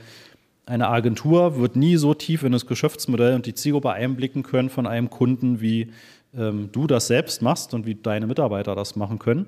eine 0.65 0.87
Agentur 0.87 1.57
wird 1.59 1.75
nie 1.75 1.97
so 1.97 2.13
tief 2.13 2.43
in 2.43 2.51
das 2.51 2.65
Geschäftsmodell 2.65 3.35
und 3.35 3.45
die 3.45 3.53
Zielgruppe 3.53 3.91
einblicken 3.91 4.43
können 4.43 4.69
von 4.69 4.87
einem 4.87 5.09
Kunden, 5.09 5.61
wie 5.61 5.91
ähm, 6.35 6.69
du 6.71 6.87
das 6.87 7.07
selbst 7.07 7.41
machst 7.41 7.73
und 7.73 7.85
wie 7.85 7.95
deine 7.95 8.27
Mitarbeiter 8.27 8.75
das 8.75 8.95
machen 8.95 9.19
können. 9.19 9.47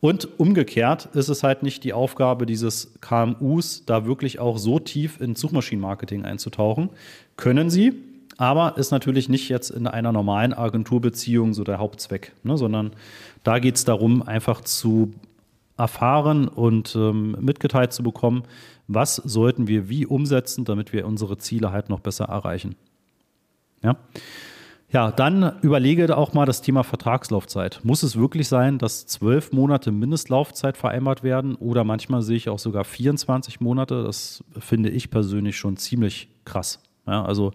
Und 0.00 0.38
umgekehrt 0.38 1.06
ist 1.14 1.28
es 1.28 1.42
halt 1.42 1.62
nicht 1.62 1.82
die 1.82 1.92
Aufgabe 1.92 2.46
dieses 2.46 2.94
KMUs, 3.00 3.84
da 3.84 4.06
wirklich 4.06 4.38
auch 4.38 4.58
so 4.58 4.78
tief 4.78 5.20
in 5.20 5.34
Suchmaschinenmarketing 5.34 6.24
einzutauchen. 6.24 6.90
Können 7.36 7.68
sie, 7.68 7.94
aber 8.36 8.78
ist 8.78 8.92
natürlich 8.92 9.28
nicht 9.28 9.48
jetzt 9.48 9.70
in 9.70 9.88
einer 9.88 10.12
normalen 10.12 10.54
Agenturbeziehung 10.54 11.52
so 11.52 11.64
der 11.64 11.78
Hauptzweck, 11.78 12.32
ne, 12.44 12.56
sondern 12.56 12.92
da 13.42 13.58
geht 13.58 13.74
es 13.74 13.84
darum, 13.84 14.22
einfach 14.22 14.60
zu 14.60 15.14
erfahren 15.76 16.46
und 16.46 16.94
ähm, 16.94 17.36
mitgeteilt 17.40 17.92
zu 17.92 18.02
bekommen, 18.02 18.44
was 18.86 19.16
sollten 19.16 19.66
wir 19.66 19.88
wie 19.88 20.06
umsetzen, 20.06 20.64
damit 20.64 20.92
wir 20.92 21.06
unsere 21.06 21.38
Ziele 21.38 21.72
halt 21.72 21.88
noch 21.88 22.00
besser 22.00 22.26
erreichen. 22.26 22.76
Ja. 23.82 23.96
Ja, 24.90 25.10
dann 25.10 25.58
überlege 25.60 26.16
auch 26.16 26.32
mal 26.32 26.46
das 26.46 26.62
Thema 26.62 26.82
Vertragslaufzeit. 26.82 27.80
Muss 27.82 28.02
es 28.02 28.16
wirklich 28.16 28.48
sein, 28.48 28.78
dass 28.78 29.06
zwölf 29.06 29.52
Monate 29.52 29.92
Mindestlaufzeit 29.92 30.78
vereinbart 30.78 31.22
werden 31.22 31.56
oder 31.56 31.84
manchmal 31.84 32.22
sehe 32.22 32.38
ich 32.38 32.48
auch 32.48 32.58
sogar 32.58 32.84
24 32.84 33.60
Monate? 33.60 34.02
Das 34.04 34.42
finde 34.58 34.88
ich 34.88 35.10
persönlich 35.10 35.58
schon 35.58 35.76
ziemlich 35.76 36.28
krass. 36.46 36.82
Ja, 37.06 37.22
also 37.22 37.52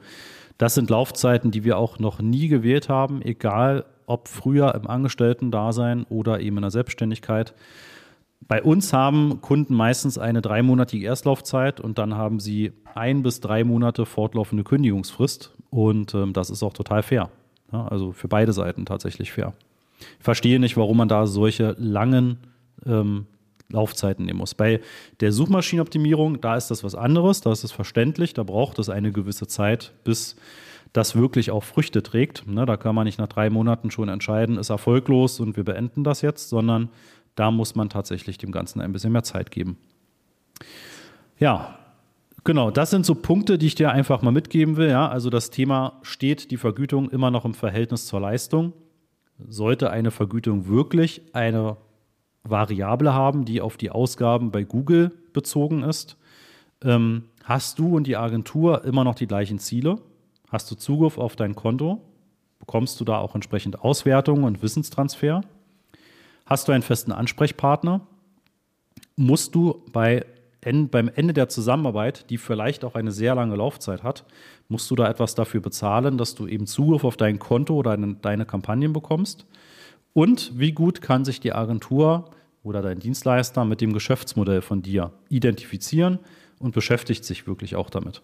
das 0.59 0.75
sind 0.75 0.91
Laufzeiten, 0.91 1.49
die 1.49 1.63
wir 1.63 1.79
auch 1.79 1.97
noch 1.97 2.21
nie 2.21 2.49
gewählt 2.49 2.87
haben, 2.87 3.23
egal 3.23 3.85
ob 4.05 4.27
früher 4.27 4.75
im 4.75 4.87
Angestellten-Dasein 4.87 6.03
oder 6.09 6.39
eben 6.39 6.57
in 6.57 6.61
der 6.61 6.71
Selbstständigkeit. 6.71 7.55
Bei 8.41 8.61
uns 8.61 8.93
haben 8.93 9.41
Kunden 9.41 9.73
meistens 9.73 10.19
eine 10.19 10.43
dreimonatige 10.43 11.07
Erstlaufzeit 11.07 11.79
und 11.79 11.97
dann 11.97 12.15
haben 12.15 12.39
sie 12.39 12.73
ein 12.93 13.23
bis 13.23 13.39
drei 13.39 13.63
Monate 13.63 14.05
fortlaufende 14.05 14.63
Kündigungsfrist 14.63 15.53
und 15.73 16.13
ähm, 16.13 16.33
das 16.33 16.51
ist 16.51 16.61
auch 16.61 16.73
total 16.73 17.01
fair. 17.01 17.29
Ja, 17.71 17.87
also 17.87 18.11
für 18.11 18.27
beide 18.27 18.53
Seiten 18.53 18.85
tatsächlich 18.85 19.31
fair. 19.31 19.53
Ich 19.99 20.23
verstehe 20.23 20.59
nicht, 20.59 20.77
warum 20.77 20.97
man 20.97 21.07
da 21.07 21.25
solche 21.25 21.75
langen 21.79 22.37
ähm, 22.85 23.25
Laufzeiten 23.69 24.25
nehmen 24.25 24.37
muss. 24.37 24.53
Bei 24.53 24.81
der 25.19 25.31
Suchmaschinenoptimierung, 25.31 26.41
da 26.41 26.55
ist 26.57 26.69
das 26.69 26.83
was 26.83 26.93
anderes, 26.93 27.41
da 27.41 27.51
ist 27.51 27.63
es 27.63 27.71
verständlich, 27.71 28.35
da 28.35 28.43
braucht 28.43 28.77
es 28.77 28.89
eine 28.89 29.11
gewisse 29.11 29.47
Zeit, 29.47 29.93
bis 30.03 30.35
das 30.91 31.15
wirklich 31.15 31.49
auch 31.49 31.63
Früchte 31.63 32.03
trägt. 32.03 32.45
Ne, 32.47 32.67
da 32.67 32.77
kann 32.77 32.93
man 32.93 33.05
nicht 33.05 33.17
nach 33.17 33.27
drei 33.27 33.49
Monaten 33.49 33.89
schon 33.89 34.09
entscheiden, 34.09 34.57
ist 34.57 34.69
erfolglos 34.69 35.39
und 35.39 35.57
wir 35.57 35.63
beenden 35.63 36.03
das 36.03 36.21
jetzt, 36.21 36.49
sondern 36.49 36.89
da 37.33 37.49
muss 37.49 37.73
man 37.73 37.89
tatsächlich 37.89 38.37
dem 38.37 38.51
Ganzen 38.51 38.79
ein 38.79 38.91
bisschen 38.91 39.11
mehr 39.11 39.23
Zeit 39.23 39.49
geben. 39.49 39.77
Ja, 41.39 41.79
genau, 42.43 42.71
das 42.71 42.89
sind 42.89 43.05
so 43.05 43.15
Punkte, 43.15 43.57
die 43.57 43.67
ich 43.67 43.75
dir 43.75 43.91
einfach 43.91 44.21
mal 44.21 44.31
mitgeben 44.31 44.77
will. 44.77 44.89
Ja, 44.89 45.07
also 45.07 45.29
das 45.29 45.49
Thema 45.49 45.99
steht 46.03 46.51
die 46.51 46.57
Vergütung 46.57 47.09
immer 47.09 47.31
noch 47.31 47.45
im 47.45 47.53
Verhältnis 47.53 48.05
zur 48.07 48.21
Leistung. 48.21 48.73
Sollte 49.47 49.89
eine 49.89 50.11
Vergütung 50.11 50.67
wirklich 50.67 51.21
eine 51.33 51.77
Variable 52.43 53.13
haben, 53.13 53.45
die 53.45 53.61
auf 53.61 53.77
die 53.77 53.89
Ausgaben 53.89 54.51
bei 54.51 54.63
Google 54.63 55.11
bezogen 55.33 55.83
ist, 55.83 56.17
ähm, 56.83 57.23
hast 57.43 57.79
du 57.79 57.95
und 57.95 58.07
die 58.07 58.17
Agentur 58.17 58.83
immer 58.83 59.03
noch 59.03 59.15
die 59.15 59.27
gleichen 59.27 59.59
Ziele? 59.59 59.99
Hast 60.49 60.69
du 60.69 60.75
Zugriff 60.75 61.17
auf 61.17 61.35
dein 61.35 61.55
Konto? 61.55 62.01
Bekommst 62.59 62.99
du 62.99 63.05
da 63.05 63.17
auch 63.17 63.35
entsprechend 63.35 63.81
Auswertungen 63.81 64.43
und 64.43 64.61
Wissenstransfer? 64.61 65.41
Hast 66.45 66.67
du 66.67 66.71
einen 66.71 66.83
festen 66.83 67.11
Ansprechpartner? 67.11 68.01
Musst 69.15 69.55
du 69.55 69.83
bei, 69.91 70.25
beim 70.89 71.09
Ende 71.13 71.33
der 71.33 71.49
Zusammenarbeit, 71.49 72.29
die 72.29 72.37
vielleicht 72.37 72.83
auch 72.83 72.95
eine 72.95 73.11
sehr 73.11 73.35
lange 73.35 73.55
Laufzeit 73.55 74.03
hat, 74.03 74.25
musst 74.69 74.89
du 74.89 74.95
da 74.95 75.09
etwas 75.09 75.35
dafür 75.35 75.61
bezahlen, 75.61 76.17
dass 76.17 76.35
du 76.35 76.47
eben 76.47 76.67
Zugriff 76.67 77.03
auf 77.03 77.17
dein 77.17 77.39
Konto 77.39 77.75
oder 77.75 77.91
deine, 77.91 78.15
deine 78.15 78.45
Kampagnen 78.45 78.93
bekommst? 78.93 79.45
Und 80.13 80.51
wie 80.55 80.71
gut 80.71 81.01
kann 81.01 81.25
sich 81.25 81.39
die 81.39 81.53
Agentur 81.53 82.29
oder 82.63 82.81
dein 82.81 82.99
Dienstleister 82.99 83.65
mit 83.65 83.81
dem 83.81 83.93
Geschäftsmodell 83.93 84.61
von 84.61 84.81
dir 84.81 85.11
identifizieren 85.29 86.19
und 86.59 86.73
beschäftigt 86.73 87.25
sich 87.25 87.47
wirklich 87.47 87.75
auch 87.75 87.89
damit? 87.89 88.21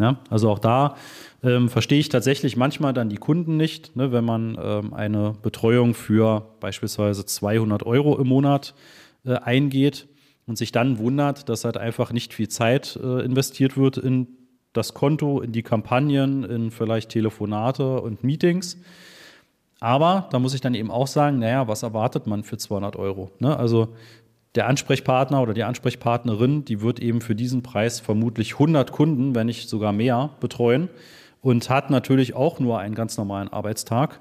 Ja, 0.00 0.20
also 0.30 0.50
auch 0.50 0.60
da 0.60 0.94
ähm, 1.42 1.68
verstehe 1.68 1.98
ich 1.98 2.08
tatsächlich 2.08 2.56
manchmal 2.56 2.92
dann 2.92 3.08
die 3.08 3.16
Kunden 3.16 3.56
nicht, 3.56 3.96
ne, 3.96 4.12
wenn 4.12 4.24
man 4.24 4.56
ähm, 4.60 4.94
eine 4.94 5.34
Betreuung 5.42 5.94
für 5.94 6.46
beispielsweise 6.60 7.26
200 7.26 7.82
Euro 7.84 8.16
im 8.16 8.28
Monat 8.28 8.74
äh, 9.24 9.34
eingeht 9.34 10.06
und 10.48 10.58
sich 10.58 10.72
dann 10.72 10.98
wundert, 10.98 11.48
dass 11.48 11.64
halt 11.64 11.76
einfach 11.76 12.10
nicht 12.10 12.34
viel 12.34 12.48
Zeit 12.48 12.98
äh, 13.00 13.24
investiert 13.24 13.76
wird 13.76 13.98
in 13.98 14.26
das 14.72 14.94
Konto, 14.94 15.40
in 15.40 15.52
die 15.52 15.62
Kampagnen, 15.62 16.42
in 16.42 16.70
vielleicht 16.70 17.10
Telefonate 17.10 18.00
und 18.00 18.24
Meetings. 18.24 18.78
Aber 19.80 20.28
da 20.32 20.38
muss 20.38 20.54
ich 20.54 20.60
dann 20.60 20.74
eben 20.74 20.90
auch 20.90 21.06
sagen, 21.06 21.38
naja, 21.38 21.68
was 21.68 21.82
erwartet 21.82 22.26
man 22.26 22.42
für 22.42 22.56
200 22.56 22.96
Euro? 22.96 23.30
Ne? 23.38 23.56
Also 23.56 23.88
der 24.54 24.66
Ansprechpartner 24.66 25.40
oder 25.42 25.54
die 25.54 25.62
Ansprechpartnerin, 25.62 26.64
die 26.64 26.80
wird 26.80 26.98
eben 26.98 27.20
für 27.20 27.34
diesen 27.34 27.62
Preis 27.62 28.00
vermutlich 28.00 28.54
100 28.54 28.90
Kunden, 28.90 29.34
wenn 29.34 29.46
nicht 29.46 29.68
sogar 29.68 29.92
mehr, 29.92 30.30
betreuen 30.40 30.88
und 31.42 31.70
hat 31.70 31.90
natürlich 31.90 32.34
auch 32.34 32.58
nur 32.58 32.78
einen 32.78 32.94
ganz 32.94 33.16
normalen 33.18 33.48
Arbeitstag. 33.48 34.20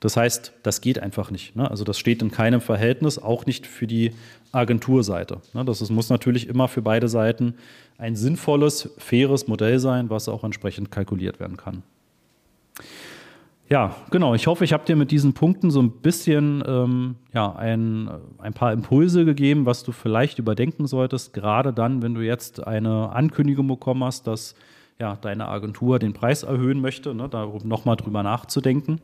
Das 0.00 0.16
heißt, 0.16 0.52
das 0.62 0.80
geht 0.80 1.00
einfach 1.00 1.30
nicht. 1.30 1.56
Ne? 1.56 1.68
Also 1.68 1.84
das 1.84 1.98
steht 1.98 2.22
in 2.22 2.30
keinem 2.30 2.60
Verhältnis, 2.60 3.18
auch 3.18 3.46
nicht 3.46 3.66
für 3.66 3.86
die 3.86 4.12
Agenturseite. 4.52 5.40
Ne? 5.54 5.64
Das 5.64 5.80
ist, 5.80 5.90
muss 5.90 6.08
natürlich 6.08 6.48
immer 6.48 6.68
für 6.68 6.82
beide 6.82 7.08
Seiten 7.08 7.54
ein 7.98 8.14
sinnvolles, 8.14 8.90
faires 8.98 9.48
Modell 9.48 9.80
sein, 9.80 10.08
was 10.08 10.28
auch 10.28 10.44
entsprechend 10.44 10.90
kalkuliert 10.92 11.40
werden 11.40 11.56
kann. 11.56 11.82
Ja, 13.68 13.96
genau. 14.10 14.34
Ich 14.34 14.46
hoffe, 14.46 14.64
ich 14.64 14.72
habe 14.72 14.86
dir 14.86 14.96
mit 14.96 15.10
diesen 15.10 15.34
Punkten 15.34 15.70
so 15.70 15.82
ein 15.82 15.90
bisschen 15.90 16.62
ähm, 16.66 17.16
ja, 17.34 17.54
ein, 17.54 18.08
ein 18.38 18.54
paar 18.54 18.72
Impulse 18.72 19.26
gegeben, 19.26 19.66
was 19.66 19.82
du 19.82 19.92
vielleicht 19.92 20.38
überdenken 20.38 20.86
solltest, 20.86 21.34
gerade 21.34 21.74
dann, 21.74 22.00
wenn 22.00 22.14
du 22.14 22.22
jetzt 22.22 22.66
eine 22.66 23.10
Ankündigung 23.10 23.66
bekommen 23.66 24.04
hast, 24.04 24.26
dass 24.26 24.54
ja, 24.98 25.16
deine 25.16 25.48
Agentur 25.48 25.98
den 25.98 26.14
Preis 26.14 26.44
erhöhen 26.44 26.80
möchte, 26.80 27.14
ne, 27.14 27.28
darum 27.28 27.68
nochmal 27.68 27.96
drüber 27.96 28.22
nachzudenken. 28.22 29.00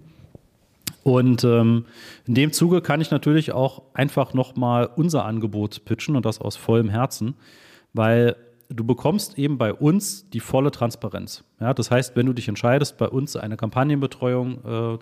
Und 1.05 1.45
ähm, 1.45 1.85
in 2.27 2.35
dem 2.35 2.53
Zuge 2.53 2.81
kann 2.81 3.03
ich 3.03 3.11
natürlich 3.11 3.53
auch 3.53 3.83
einfach 3.93 4.33
nochmal 4.33 4.89
unser 4.97 5.27
Angebot 5.27 5.85
pitchen 5.85 6.17
und 6.17 6.25
das 6.25 6.41
aus 6.41 6.57
vollem 6.57 6.89
Herzen, 6.89 7.35
weil 7.93 8.37
du 8.71 8.85
bekommst 8.85 9.39
eben 9.39 9.59
bei 9.59 9.75
uns 9.75 10.31
die 10.31 10.41
volle 10.41 10.71
Transparenz. 10.71 11.45
Ja, 11.61 11.75
das 11.75 11.91
heißt, 11.91 12.17
wenn 12.17 12.25
du 12.25 12.33
dich 12.33 12.49
entscheidest, 12.49 12.97
bei 12.97 13.07
uns 13.07 13.37
eine 13.37 13.59
Kampagnenbetreuung 13.59 14.65
äh, 14.65 14.99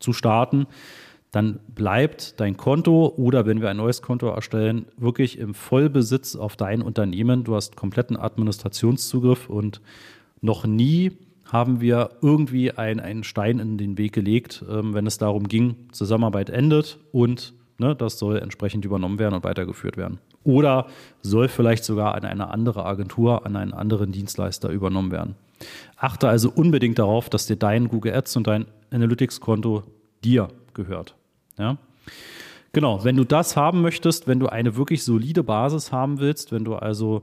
zu 0.00 0.14
starten, 0.14 0.66
dann 1.30 1.60
bleibt 1.68 2.40
dein 2.40 2.56
Konto 2.56 3.12
oder 3.18 3.44
wenn 3.44 3.60
wir 3.60 3.68
ein 3.68 3.76
neues 3.76 4.00
Konto 4.00 4.28
erstellen, 4.28 4.86
wirklich 4.96 5.38
im 5.38 5.52
Vollbesitz 5.52 6.36
auf 6.36 6.56
dein 6.56 6.80
Unternehmen. 6.80 7.44
Du 7.44 7.54
hast 7.54 7.76
kompletten 7.76 8.16
Administrationszugriff 8.16 9.50
und 9.50 9.82
noch 10.40 10.64
nie 10.64 11.12
haben 11.50 11.80
wir 11.80 12.10
irgendwie 12.22 12.72
ein, 12.72 13.00
einen 13.00 13.24
Stein 13.24 13.58
in 13.58 13.78
den 13.78 13.98
Weg 13.98 14.12
gelegt, 14.12 14.64
ähm, 14.70 14.94
wenn 14.94 15.06
es 15.06 15.18
darum 15.18 15.48
ging, 15.48 15.76
Zusammenarbeit 15.92 16.50
endet 16.50 16.98
und 17.12 17.54
ne, 17.78 17.96
das 17.96 18.18
soll 18.18 18.38
entsprechend 18.38 18.84
übernommen 18.84 19.18
werden 19.18 19.34
und 19.34 19.44
weitergeführt 19.44 19.96
werden 19.96 20.20
oder 20.48 20.86
soll 21.22 21.48
vielleicht 21.48 21.84
sogar 21.84 22.14
an 22.14 22.24
eine 22.24 22.50
andere 22.50 22.86
Agentur, 22.86 23.44
an 23.44 23.54
einen 23.54 23.74
anderen 23.74 24.12
Dienstleister 24.12 24.70
übernommen 24.70 25.10
werden. 25.10 25.34
Achte 25.96 26.28
also 26.28 26.50
unbedingt 26.50 26.98
darauf, 26.98 27.28
dass 27.28 27.46
dir 27.46 27.56
dein 27.56 27.88
Google 27.88 28.14
Ads 28.14 28.36
und 28.36 28.46
dein 28.46 28.66
Analytics-Konto 28.90 29.82
dir 30.24 30.48
gehört. 30.72 31.16
Ja? 31.58 31.76
Genau, 32.72 33.04
wenn 33.04 33.16
du 33.16 33.24
das 33.24 33.56
haben 33.56 33.82
möchtest, 33.82 34.26
wenn 34.26 34.40
du 34.40 34.46
eine 34.46 34.76
wirklich 34.76 35.04
solide 35.04 35.42
Basis 35.42 35.92
haben 35.92 36.18
willst, 36.18 36.50
wenn 36.50 36.64
du 36.64 36.76
also 36.76 37.22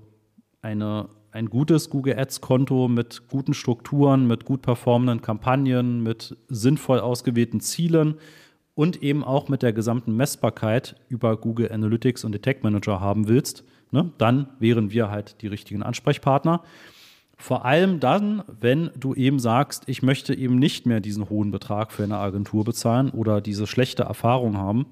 eine, 0.62 1.08
ein 1.36 1.50
gutes 1.50 1.89
Google 1.89 2.18
Ads-Konto 2.18 2.88
mit 2.88 3.27
guten 3.27 3.54
Strukturen, 3.54 4.25
mit 4.25 4.46
gut 4.46 4.62
performenden 4.62 5.22
Kampagnen, 5.22 6.01
mit 6.01 6.38
sinnvoll 6.48 7.00
ausgewählten 7.00 7.60
Zielen, 7.60 8.15
und 8.74 9.01
eben 9.01 9.24
auch 9.24 9.48
mit 9.48 9.62
der 9.62 9.72
gesamten 9.72 10.15
Messbarkeit 10.15 10.98
über 11.08 11.38
Google 11.38 11.72
Analytics 11.72 12.25
und 12.25 12.42
Tag 12.42 12.63
Manager 12.63 13.00
haben 13.00 13.27
willst, 13.30 13.63
ne, 13.92 14.12
dann 14.18 14.50
wären 14.60 14.92
wir 14.92 15.10
halt 15.10 15.42
die 15.42 15.48
richtigen 15.48 15.82
Ansprechpartner. 15.82 16.62
Vor 17.38 17.65
allem 17.65 18.00
dann, 18.00 18.44
wenn 18.60 18.92
du 18.98 19.13
eben 19.13 19.39
sagst, 19.39 19.84
ich 19.88 20.04
möchte 20.04 20.34
eben 20.34 20.58
nicht 20.58 20.86
mehr 20.86 21.00
diesen 21.00 21.30
hohen 21.30 21.51
Betrag 21.51 21.92
für 21.92 22.04
eine 22.04 22.18
Agentur 22.18 22.63
bezahlen 22.65 23.10
oder 23.10 23.42
diese 23.42 23.65
schlechte 23.65 24.04
Erfahrung 24.04 24.58
haben, 24.58 24.88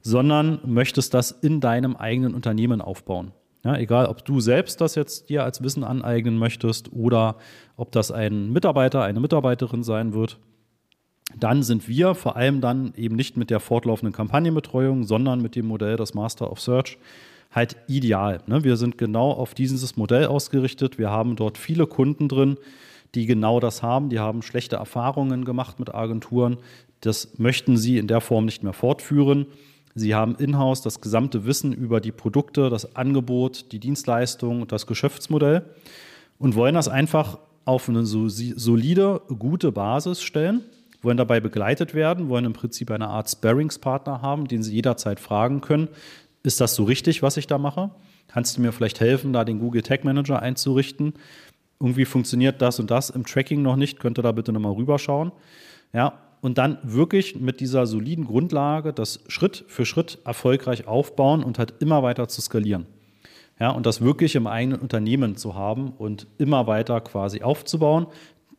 sondern 0.00 0.60
möchtest 0.64 1.12
das 1.14 1.30
in 1.30 1.60
deinem 1.60 1.96
eigenen 1.96 2.34
Unternehmen 2.34 2.80
aufbauen. 2.80 3.32
Ja, 3.64 3.76
egal, 3.76 4.06
ob 4.06 4.24
du 4.24 4.40
selbst 4.40 4.80
das 4.80 4.94
jetzt 4.94 5.28
dir 5.28 5.44
als 5.44 5.62
Wissen 5.62 5.82
aneignen 5.82 6.38
möchtest 6.38 6.92
oder 6.92 7.36
ob 7.76 7.90
das 7.92 8.12
ein 8.12 8.52
Mitarbeiter, 8.52 9.02
eine 9.02 9.20
Mitarbeiterin 9.20 9.82
sein 9.82 10.12
wird, 10.12 10.38
dann 11.36 11.62
sind 11.62 11.88
wir 11.88 12.14
vor 12.14 12.36
allem 12.36 12.60
dann 12.60 12.94
eben 12.96 13.16
nicht 13.16 13.36
mit 13.36 13.50
der 13.50 13.60
fortlaufenden 13.60 14.14
Kampagnenbetreuung, 14.14 15.04
sondern 15.04 15.42
mit 15.42 15.56
dem 15.56 15.66
Modell 15.66 15.96
des 15.96 16.14
Master 16.14 16.50
of 16.50 16.60
Search 16.60 16.98
halt 17.50 17.76
ideal. 17.86 18.40
Ne? 18.46 18.64
Wir 18.64 18.76
sind 18.76 18.98
genau 18.98 19.32
auf 19.32 19.54
dieses 19.54 19.96
Modell 19.96 20.26
ausgerichtet. 20.26 20.98
Wir 20.98 21.10
haben 21.10 21.36
dort 21.36 21.58
viele 21.58 21.86
Kunden 21.86 22.28
drin, 22.28 22.56
die 23.14 23.26
genau 23.26 23.60
das 23.60 23.82
haben. 23.82 24.10
Die 24.10 24.18
haben 24.18 24.42
schlechte 24.42 24.76
Erfahrungen 24.76 25.44
gemacht 25.44 25.78
mit 25.78 25.94
Agenturen. 25.94 26.58
Das 27.00 27.38
möchten 27.38 27.76
sie 27.76 27.98
in 27.98 28.06
der 28.06 28.20
Form 28.20 28.44
nicht 28.44 28.62
mehr 28.62 28.72
fortführen. 28.72 29.46
Sie 29.98 30.14
haben 30.14 30.36
in-house 30.36 30.82
das 30.82 31.00
gesamte 31.00 31.44
Wissen 31.44 31.72
über 31.72 32.00
die 32.00 32.12
Produkte, 32.12 32.70
das 32.70 32.96
Angebot, 32.96 33.72
die 33.72 33.78
Dienstleistung 33.78 34.62
und 34.62 34.72
das 34.72 34.86
Geschäftsmodell 34.86 35.64
und 36.38 36.54
wollen 36.54 36.74
das 36.74 36.88
einfach 36.88 37.38
auf 37.64 37.88
eine 37.88 38.06
solide, 38.06 39.20
gute 39.38 39.72
Basis 39.72 40.22
stellen, 40.22 40.62
wollen 41.02 41.16
dabei 41.16 41.40
begleitet 41.40 41.94
werden, 41.94 42.28
wollen 42.28 42.46
im 42.46 42.54
Prinzip 42.54 42.90
eine 42.90 43.08
Art 43.08 43.30
Sparringspartner 43.30 44.22
haben, 44.22 44.48
den 44.48 44.62
sie 44.62 44.74
jederzeit 44.74 45.20
fragen 45.20 45.60
können, 45.60 45.88
ist 46.42 46.60
das 46.60 46.74
so 46.74 46.84
richtig, 46.84 47.22
was 47.22 47.36
ich 47.36 47.46
da 47.46 47.58
mache? 47.58 47.90
Kannst 48.28 48.56
du 48.56 48.62
mir 48.62 48.72
vielleicht 48.72 49.00
helfen, 49.00 49.32
da 49.32 49.44
den 49.44 49.58
Google 49.58 49.82
Tag 49.82 50.04
Manager 50.04 50.40
einzurichten? 50.40 51.14
Irgendwie 51.80 52.04
funktioniert 52.04 52.62
das 52.62 52.80
und 52.80 52.90
das 52.90 53.10
im 53.10 53.24
Tracking 53.24 53.62
noch 53.62 53.76
nicht, 53.76 54.00
könnt 54.00 54.18
ihr 54.18 54.22
da 54.22 54.32
bitte 54.32 54.52
nochmal 54.52 54.72
rüberschauen. 54.72 55.32
Ja, 55.92 56.14
und 56.40 56.58
dann 56.58 56.78
wirklich 56.82 57.36
mit 57.40 57.60
dieser 57.60 57.86
soliden 57.86 58.24
Grundlage 58.24 58.92
das 58.92 59.20
Schritt 59.28 59.64
für 59.68 59.84
Schritt 59.84 60.18
erfolgreich 60.24 60.86
aufbauen 60.86 61.42
und 61.42 61.58
halt 61.58 61.74
immer 61.80 62.02
weiter 62.02 62.28
zu 62.28 62.40
skalieren. 62.40 62.86
Ja, 63.60 63.70
und 63.70 63.86
das 63.86 64.00
wirklich 64.00 64.36
im 64.36 64.46
eigenen 64.46 64.78
Unternehmen 64.80 65.36
zu 65.36 65.54
haben 65.54 65.90
und 65.90 66.28
immer 66.38 66.66
weiter 66.66 67.00
quasi 67.00 67.42
aufzubauen, 67.42 68.06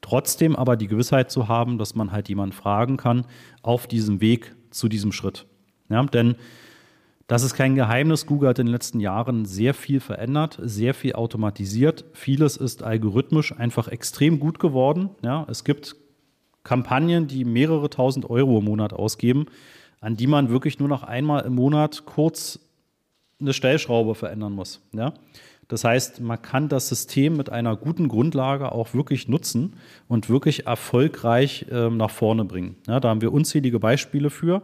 trotzdem 0.02 0.56
aber 0.56 0.76
die 0.76 0.88
Gewissheit 0.88 1.32
zu 1.32 1.48
haben, 1.48 1.78
dass 1.78 1.96
man 1.96 2.12
halt 2.12 2.28
jemanden 2.28 2.54
fragen 2.54 2.98
kann 2.98 3.26
auf 3.62 3.88
diesem 3.88 4.20
Weg 4.20 4.56
zu 4.72 4.90
diesem 4.90 5.12
Schritt. 5.12 5.46
Ja, 5.90 6.04
denn 6.04 6.36
das 7.28 7.44
ist 7.44 7.54
kein 7.54 7.76
Geheimnis. 7.76 8.26
Google 8.26 8.50
hat 8.50 8.60
in 8.60 8.66
den 8.66 8.74
letzten 8.74 9.00
Jahren 9.00 9.46
sehr 9.46 9.76
viel 9.76 10.00
verändert, 10.00 10.60
sehr 10.64 10.96
viel 10.96 11.14
automatisiert. 11.14 12.06
Vieles 12.14 12.58
ist 12.58 12.82
algorithmisch 12.82 13.56
einfach 13.56 13.88
extrem 13.88 14.40
gut 14.40 14.60
geworden. 14.60 15.12
Ja, 15.24 15.46
es 15.48 15.64
gibt 15.64 15.96
Kampagnen, 16.70 17.26
die 17.26 17.46
mehrere 17.46 17.90
tausend 17.90 18.30
Euro 18.30 18.60
im 18.60 18.66
Monat 18.66 18.94
ausgeben, 18.94 19.48
an 20.02 20.16
die 20.18 20.28
man 20.28 20.50
wirklich 20.50 20.78
nur 20.78 20.88
noch 20.88 21.02
einmal 21.02 21.44
im 21.44 21.56
Monat 21.56 22.04
kurz 22.06 22.60
eine 23.42 23.54
Stellschraube 23.54 24.14
verändern 24.14 24.54
muss. 24.54 24.80
Ja? 24.94 25.16
Das 25.68 25.84
heißt, 25.84 26.22
man 26.22 26.40
kann 26.40 26.70
das 26.70 26.88
System 26.88 27.38
mit 27.38 27.50
einer 27.50 27.76
guten 27.76 28.08
Grundlage 28.08 28.72
auch 28.72 28.94
wirklich 28.94 29.28
nutzen 29.28 29.78
und 30.08 30.30
wirklich 30.30 30.68
erfolgreich 30.68 31.66
äh, 31.72 31.90
nach 31.90 32.12
vorne 32.12 32.46
bringen. 32.46 32.76
Ja, 32.88 33.00
da 33.00 33.10
haben 33.10 33.22
wir 33.22 33.34
unzählige 33.34 33.80
Beispiele 33.80 34.30
für. 34.30 34.62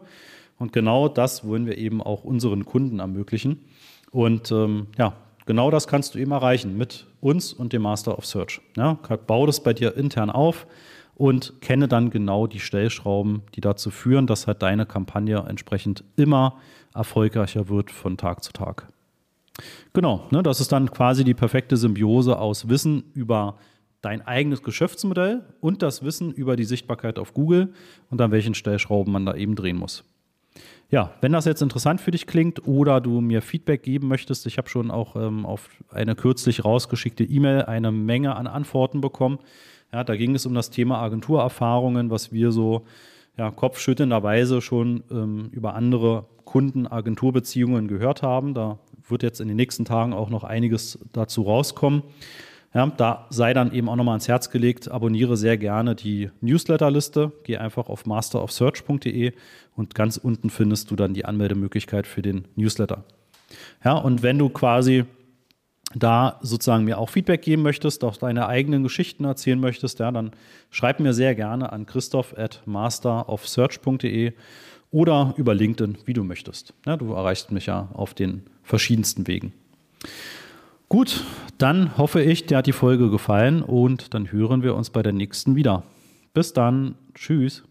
Und 0.60 0.74
genau 0.74 1.08
das 1.08 1.44
wollen 1.44 1.66
wir 1.66 1.80
eben 1.80 2.04
auch 2.04 2.24
unseren 2.24 2.66
Kunden 2.66 3.00
ermöglichen. 3.00 3.66
Und 4.12 4.52
ähm, 4.52 4.88
ja, 4.96 5.14
genau 5.48 5.72
das 5.72 5.88
kannst 5.88 6.14
du 6.14 6.20
eben 6.20 6.34
erreichen 6.34 6.78
mit 6.78 7.08
uns 7.20 7.52
und 7.52 7.74
dem 7.74 7.82
Master 7.82 8.16
of 8.16 8.28
Search. 8.28 8.62
Ja, 8.78 9.00
bau 9.26 9.48
das 9.48 9.64
bei 9.64 9.74
dir 9.74 9.98
intern 9.98 10.30
auf 10.30 10.68
und 11.16 11.62
kenne 11.62 11.88
dann 11.88 12.10
genau 12.10 12.46
die 12.46 12.60
Stellschrauben, 12.60 13.42
die 13.56 13.62
dazu 13.62 13.90
führen, 13.90 14.28
dass 14.28 14.48
halt 14.48 14.62
deine 14.62 14.86
Kampagne 14.86 15.44
entsprechend 15.48 16.04
immer 16.16 16.58
erfolgreicher 16.94 17.70
wird 17.70 17.92
von 17.92 18.18
Tag 18.18 18.44
zu 18.44 18.52
Tag. 18.52 18.88
Genau, 19.94 20.28
ne, 20.32 20.44
das 20.44 20.60
ist 20.60 20.72
dann 20.72 20.92
quasi 20.92 21.24
die 21.24 21.34
perfekte 21.34 21.78
Symbiose 21.78 22.38
aus 22.38 22.68
Wissen 22.68 23.06
über 23.14 23.58
dein 24.02 24.22
eigenes 24.22 24.62
Geschäftsmodell 24.62 25.44
und 25.62 25.82
das 25.82 26.04
Wissen 26.04 26.32
über 26.32 26.56
die 26.56 26.66
Sichtbarkeit 26.66 27.18
auf 27.18 27.34
Google 27.34 27.74
und 28.10 28.22
an 28.22 28.32
welchen 28.32 28.54
Stellschrauben 28.54 29.12
man 29.12 29.26
da 29.26 29.34
eben 29.34 29.56
drehen 29.56 29.78
muss. 29.78 30.04
Ja, 30.92 31.12
wenn 31.22 31.32
das 31.32 31.46
jetzt 31.46 31.64
interessant 31.64 32.00
für 32.00 32.12
dich 32.12 32.28
klingt 32.28 32.68
oder 32.68 33.02
du 33.02 33.20
mir 33.20 33.42
Feedback 33.42 33.82
geben 33.82 34.08
möchtest, 34.08 34.46
ich 34.46 34.58
habe 34.58 34.70
schon 34.70 34.92
auch 34.92 35.16
ähm, 35.16 35.46
auf 35.46 35.70
eine 35.90 36.16
kürzlich 36.16 36.64
rausgeschickte 36.64 37.24
E-Mail 37.24 37.64
eine 37.64 37.92
Menge 37.92 38.36
an 38.36 38.46
Antworten 38.46 39.02
bekommen. 39.02 39.40
Ja, 39.94 40.04
da 40.04 40.16
ging 40.16 40.36
es 40.36 40.46
um 40.46 40.54
das 40.54 40.70
Thema 40.70 41.02
Agenturerfahrungen, 41.02 42.10
was 42.10 42.32
wir 42.32 42.52
so 42.52 42.86
ja, 43.38 43.52
kopfschüttelnderweise 43.52 44.62
schon 44.62 45.04
ähm, 45.12 45.50
über 45.52 45.76
andere 45.76 46.26
Kunden-Agenturbeziehungen 46.46 47.88
gehört 47.88 48.22
haben. 48.22 48.54
Da 48.54 48.80
wird 49.08 49.24
jetzt 49.24 49.42
in 49.42 49.48
den 49.48 49.58
nächsten 49.58 49.86
Tagen 49.86 50.14
auch 50.14 50.30
noch 50.30 50.44
einiges 50.44 51.00
dazu 51.12 51.44
rauskommen. 51.44 52.04
Ja, 52.74 52.88
da 52.88 53.26
sei 53.30 53.54
dann 53.54 53.72
eben 53.72 53.88
auch 53.88 53.96
nochmal 53.96 54.16
ans 54.16 54.28
Herz 54.28 54.50
gelegt, 54.50 54.92
abonniere 54.92 55.38
sehr 55.38 55.58
gerne 55.58 55.96
die 55.96 56.30
Newsletterliste. 56.42 57.32
Geh 57.44 57.56
einfach 57.56 57.88
auf 57.88 58.06
masterofsearch.de 58.06 59.32
und 59.78 59.96
ganz 59.96 60.18
unten 60.18 60.50
findest 60.50 60.92
du 60.92 60.98
dann 60.98 61.14
die 61.14 61.24
Anmeldemöglichkeit 61.24 62.06
für 62.06 62.22
den 62.22 62.50
Newsletter. 62.58 63.06
Ja, 63.84 63.94
und 63.94 64.24
wenn 64.24 64.38
du 64.38 64.50
quasi 64.50 65.06
da 65.96 66.40
sozusagen 66.42 66.84
mir 66.84 66.98
auch 66.98 67.10
Feedback 67.10 67.42
geben 67.42 67.62
möchtest, 67.62 68.04
auch 68.04 68.18
deine 68.18 68.48
eigenen 68.48 68.84
Geschichten 68.84 69.26
erzählen 69.26 69.60
möchtest, 69.60 70.00
ja, 70.00 70.12
dann 70.12 70.32
schreib 70.70 71.00
mir 71.00 71.14
sehr 71.14 71.36
gerne 71.36 71.72
an 71.72 71.86
christoph 71.86 72.38
at 72.38 72.62
masterofsearch.de 72.66 74.34
oder 74.92 75.34
über 75.38 75.54
LinkedIn, 75.54 75.98
wie 76.06 76.14
du 76.14 76.24
möchtest. 76.24 76.74
Ja, 76.86 76.98
du 76.98 77.14
erreichst 77.14 77.52
mich 77.52 77.66
ja 77.66 77.90
auf 77.94 78.14
den 78.14 78.44
verschiedensten 78.64 79.28
Wegen. 79.28 79.54
Gut, 80.90 81.24
dann 81.58 81.98
hoffe 81.98 82.22
ich, 82.22 82.46
dir 82.46 82.58
hat 82.58 82.68
die 82.68 82.72
Folge 82.72 83.10
gefallen 83.10 83.64
und 83.64 84.14
dann 84.14 84.32
hören 84.32 84.62
wir 84.64 84.76
uns 84.76 84.90
bei 84.90 85.02
der 85.02 85.14
nächsten 85.14 85.56
wieder. 85.56 85.84
Bis 86.34 86.54
dann. 86.54 86.96
Tschüss. 87.14 87.64